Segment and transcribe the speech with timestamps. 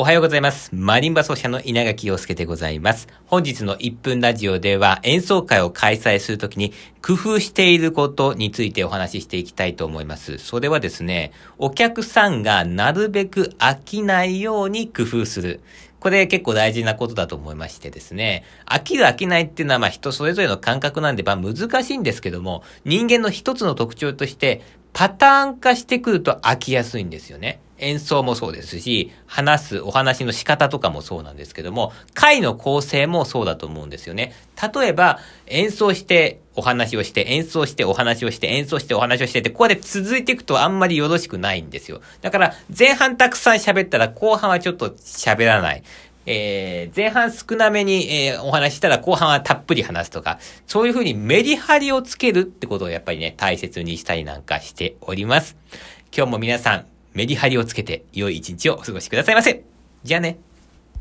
[0.00, 0.74] おはようございます。
[0.74, 3.06] マリンバ奏者の稲垣陽介でございます。
[3.26, 10.38] 本日の1分ラジオでは演奏会を開催するときに工夫していることについてお話ししていきたいと思います。
[10.38, 15.60] それはですね、お客さんがなるべく飽きないように工夫する。
[16.00, 21.54] これ結構大事なことだと思いましてですね、飽きる飽きないっていうのはまあ人それぞれの感覚なんでまあ難
[21.84, 24.62] しいんですけども、人間の一つの特徴として
[24.92, 27.60] パターン化してくると飽きやすいんですよね。
[27.80, 34.34] 演奏もそうですし、話すお話の仕方とかもそうなんですけども、回の構成もそうだと思うんですよね。
[34.74, 42.02] 例えば、演奏してお話をして、演奏してお話をして、演奏してお話をしてって、ここで続いていくとあんまりよろしくないんですよ。
[42.20, 45.82] だから、前半たくさん喋ったら、後半はちょっと喋らない。
[46.26, 55.56] えー、前半少なめに、えー、お話したら後半はたっぷり話すとか、そういうふうにメリハリをつけるってことをやっぱりね、大切にしたりなんかしております。
[56.14, 59.64] 今日も皆さん、メリハリをつけて良い一日をお過ごしくださいませ。
[60.04, 60.49] じゃあね。